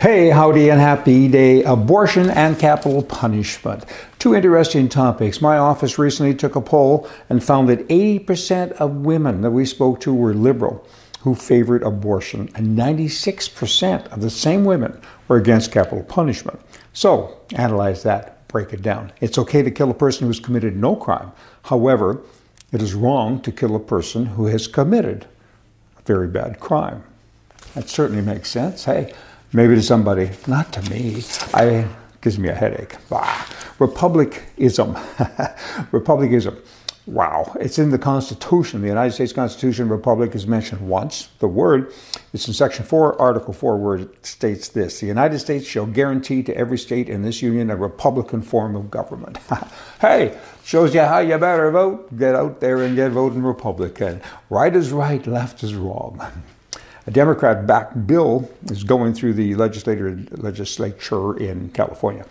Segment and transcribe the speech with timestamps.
[0.00, 1.62] Hey, howdy, and happy day.
[1.62, 3.84] Abortion and capital punishment.
[4.18, 5.42] Two interesting topics.
[5.42, 10.00] My office recently took a poll and found that 80% of women that we spoke
[10.00, 10.88] to were liberal
[11.20, 16.58] who favored abortion, and 96% of the same women were against capital punishment.
[16.94, 19.12] So, analyze that, break it down.
[19.20, 21.30] It's okay to kill a person who's committed no crime.
[21.64, 22.22] However,
[22.72, 25.26] it is wrong to kill a person who has committed
[25.98, 27.04] a very bad crime.
[27.74, 28.86] That certainly makes sense.
[28.86, 29.12] Hey,
[29.52, 31.22] maybe to somebody, not to me.
[31.54, 31.86] I
[32.20, 32.96] gives me a headache.
[33.08, 33.46] Bah.
[33.78, 34.96] Republicism.
[35.92, 36.58] Republicism.
[37.06, 37.56] Wow.
[37.58, 38.82] It's in the Constitution.
[38.82, 41.28] The United States Constitution, Republic is mentioned once.
[41.38, 41.92] The word,
[42.32, 46.42] it's in Section 4, Article 4, where it states this The United States shall guarantee
[46.44, 49.38] to every state in this union a Republican form of government.
[50.00, 52.16] hey, shows you how you better vote.
[52.16, 54.20] Get out there and get voting Republican.
[54.50, 56.20] Right is right, left is wrong.
[57.10, 62.24] A Democrat backed bill is going through the legislature, legislature in California.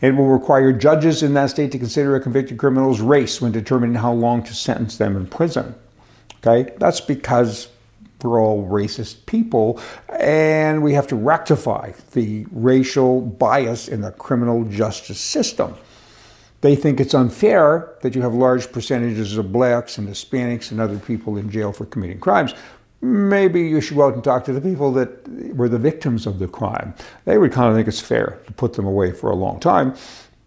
[0.00, 3.94] It will require judges in that state to consider a convicted criminal's race when determining
[3.94, 5.76] how long to sentence them in prison.
[6.38, 6.74] Okay?
[6.78, 7.68] That's because
[8.20, 9.80] we're all racist people
[10.18, 15.76] and we have to rectify the racial bias in the criminal justice system.
[16.62, 20.98] They think it's unfair that you have large percentages of blacks and Hispanics and other
[20.98, 22.54] people in jail for committing crimes
[23.06, 26.38] maybe you should go out and talk to the people that were the victims of
[26.38, 26.94] the crime.
[27.24, 29.94] They would kind of think it's fair to put them away for a long time.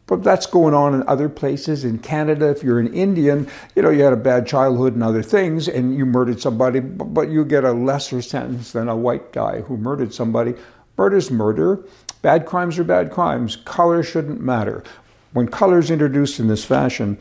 [0.08, 1.86] But that's going on in other places.
[1.86, 5.22] In Canada, if you're an Indian, you know, you had a bad childhood and other
[5.22, 9.62] things, and you murdered somebody, but you get a lesser sentence than a white guy
[9.62, 10.56] who murdered somebody.
[10.98, 11.84] Murder's murder.
[12.24, 13.56] Bad crimes are bad crimes.
[13.56, 14.84] Color shouldn't matter.
[15.34, 17.20] When color is introduced in this fashion,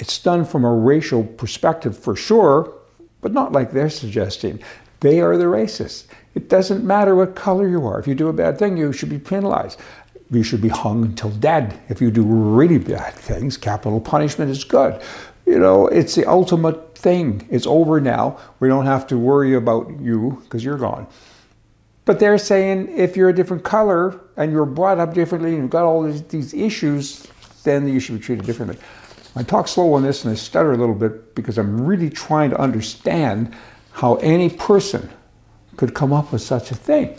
[0.00, 2.74] it's done from a racial perspective for sure,
[3.20, 4.62] but not like they're suggesting.
[5.00, 6.06] They are the racists.
[6.34, 7.98] It doesn't matter what color you are.
[7.98, 9.78] If you do a bad thing, you should be penalized.
[10.30, 11.80] You should be hung until dead.
[11.88, 15.00] If you do really bad things, capital punishment is good.
[15.46, 17.46] You know, it's the ultimate thing.
[17.50, 18.38] It's over now.
[18.60, 21.06] We don't have to worry about you because you're gone.
[22.04, 25.70] But they're saying if you're a different color and you're brought up differently and you've
[25.70, 27.26] got all these, these issues,
[27.64, 28.78] then you should be treated differently.
[29.36, 32.50] I talk slow on this and I stutter a little bit because I'm really trying
[32.50, 33.54] to understand
[33.92, 35.08] how any person
[35.76, 37.18] could come up with such a thing.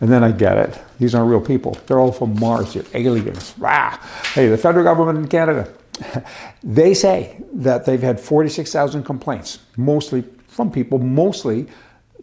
[0.00, 0.80] And then I get it.
[0.98, 1.76] These aren't real people.
[1.86, 2.74] They're all from Mars.
[2.74, 3.54] They're aliens.
[3.58, 3.98] Rah.
[4.34, 5.70] Hey, the federal government in Canada,
[6.62, 11.66] they say that they've had 46,000 complaints, mostly from people, mostly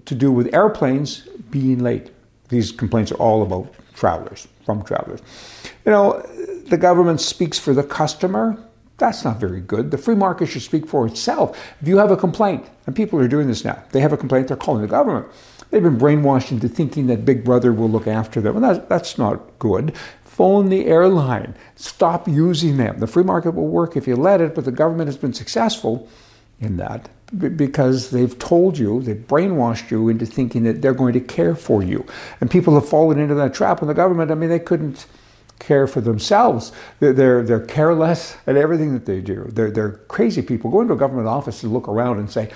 [0.05, 2.09] to do with airplanes being late.
[2.49, 5.21] These complaints are all about travelers, from travelers.
[5.85, 6.21] You know,
[6.67, 8.57] the government speaks for the customer,
[8.97, 9.91] that's not very good.
[9.91, 11.57] The free market should speak for itself.
[11.81, 14.47] If you have a complaint, and people are doing this now, they have a complaint,
[14.47, 15.27] they're calling the government.
[15.69, 18.55] They've been brainwashed into thinking that Big Brother will look after them.
[18.55, 19.95] And that's, that's not good.
[20.23, 21.55] Phone the airline.
[21.75, 22.99] Stop using them.
[22.99, 26.07] The free market will work if you let it, but the government has been successful
[26.59, 27.09] in that
[27.57, 31.83] because they've told you, they've brainwashed you into thinking that they're going to care for
[31.83, 32.05] you.
[32.39, 33.81] And people have fallen into that trap.
[33.81, 35.05] And the government, I mean, they couldn't
[35.59, 36.71] care for themselves.
[36.99, 39.47] They're, they're, they're careless at everything that they do.
[39.51, 40.71] They're, they're crazy people.
[40.71, 42.51] Go into a government office and look around and say,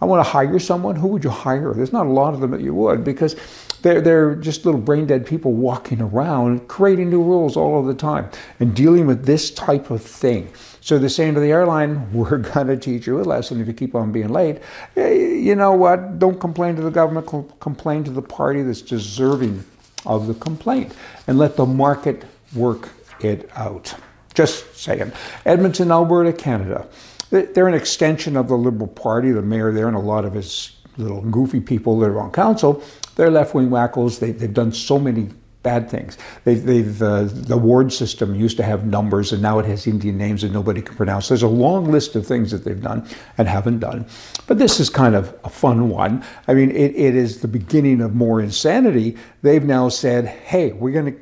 [0.00, 0.96] I want to hire someone.
[0.96, 1.72] Who would you hire?
[1.72, 3.34] There's not a lot of them that you would because
[3.80, 7.94] they're, they're just little brain dead people walking around creating new rules all of the
[7.94, 8.28] time
[8.60, 10.52] and dealing with this type of thing.
[10.80, 13.72] So they're saying to the airline, we're going to teach you a lesson if you
[13.72, 14.58] keep on being late.
[14.96, 16.18] Eh, you know what?
[16.18, 17.26] Don't complain to the government,
[17.60, 19.64] complain to the party that's deserving
[20.04, 20.94] of the complaint
[21.26, 22.24] and let the market
[22.56, 22.88] work
[23.20, 23.94] it out.
[24.34, 25.12] Just saying.
[25.44, 26.86] Edmonton, Alberta, Canada.
[27.30, 29.32] They're an extension of the Liberal Party.
[29.32, 32.82] The mayor there and a lot of his little goofy people that are on council,
[33.16, 34.18] they're left wing wackos.
[34.18, 35.28] They, have done so many
[35.62, 36.16] bad things.
[36.44, 40.16] They've, they've uh, the ward system used to have numbers and now it has Indian
[40.16, 41.26] names that nobody can pronounce.
[41.26, 43.04] There's a long list of things that they've done
[43.36, 44.06] and haven't done.
[44.46, 46.22] But this is kind of a fun one.
[46.46, 49.16] I mean, it, it is the beginning of more insanity.
[49.42, 51.20] They've now said, hey, we're going to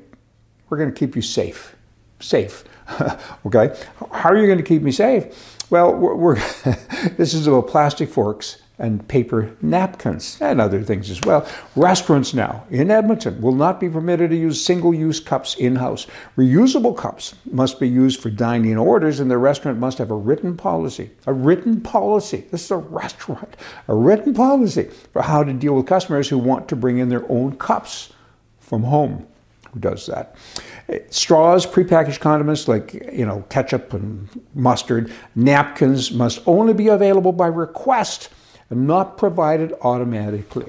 [0.75, 1.77] we're going to keep you safe.
[2.19, 2.65] Safe.
[3.47, 3.81] okay?
[4.11, 5.57] How are you going to keep me safe?
[5.71, 6.35] Well, we're, we're
[7.17, 11.49] this is about plastic forks and paper napkins and other things as well.
[11.77, 16.09] Restaurants now in Edmonton will not be permitted to use single use cups in house.
[16.37, 20.57] Reusable cups must be used for dining orders, and the restaurant must have a written
[20.57, 21.09] policy.
[21.29, 22.49] A written policy.
[22.51, 23.57] This is a restaurant.
[23.87, 27.31] A written policy for how to deal with customers who want to bring in their
[27.31, 28.13] own cups
[28.59, 29.29] from home
[29.75, 30.37] who does that.
[30.89, 37.33] Eh, straws, prepackaged condiments like you know ketchup and mustard, napkins must only be available
[37.33, 38.31] by request
[38.71, 40.67] and not provided automatically.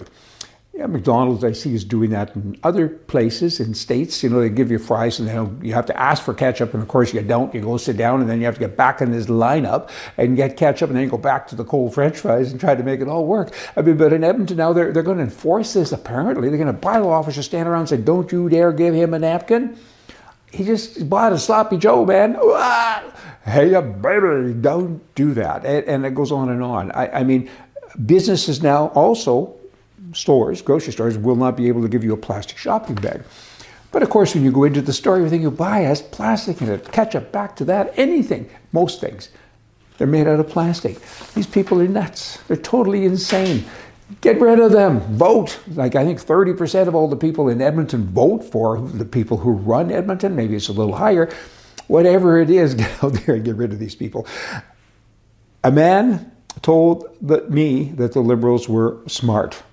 [0.77, 4.21] Yeah, McDonald's, I see, is doing that in other places in states.
[4.21, 6.83] You know, they give you fries and then you have to ask for ketchup, and
[6.83, 7.53] of course you don't.
[7.55, 10.35] You go sit down and then you have to get back in this lineup and
[10.35, 12.83] get ketchup, and then you go back to the cold French fries and try to
[12.83, 13.53] make it all work.
[13.77, 16.49] I mean, but in Edmonton now, they're, they're going to enforce this apparently.
[16.49, 19.19] They're going to bylaw officers stand around and say, Don't you dare give him a
[19.19, 19.77] napkin.
[20.51, 22.35] He just bought a sloppy Joe, man.
[22.37, 23.01] Ah!
[23.45, 25.65] Hey, baby, don't do that.
[25.65, 26.91] And, and, it goes on and on.
[26.91, 27.49] I, I mean,
[28.05, 29.55] businesses now also
[30.13, 33.23] stores, grocery stores, will not be able to give you a plastic shopping bag.
[33.91, 36.69] But of course, when you go into the store, everything you buy has plastic in
[36.69, 36.91] it.
[36.91, 39.29] Ketchup, back to that, anything, most things.
[39.97, 40.99] They're made out of plastic.
[41.33, 42.37] These people are nuts.
[42.47, 43.63] They're totally insane.
[44.21, 44.99] Get rid of them.
[45.15, 45.59] Vote.
[45.73, 49.51] Like I think 30% of all the people in Edmonton vote for the people who
[49.51, 50.35] run Edmonton.
[50.35, 51.33] Maybe it's a little higher.
[51.87, 54.27] Whatever it is, get out there and get rid of these people.
[55.63, 56.31] A man
[56.61, 57.09] told
[57.49, 59.63] me that the Liberals were smart.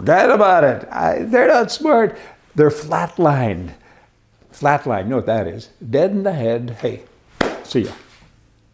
[0.00, 0.88] Forget about it.
[0.90, 2.16] I, they're not smart.
[2.54, 3.74] They're flatlined.
[4.50, 5.68] Flatline, you know what that is?
[5.90, 6.78] Dead in the head.
[6.80, 7.02] Hey,
[7.64, 7.92] see ya.